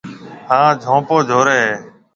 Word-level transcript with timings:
ھان 0.49 0.69
جھونپو 0.81 1.17
جھورَي 1.27 1.57
ھيََََ 1.63 1.73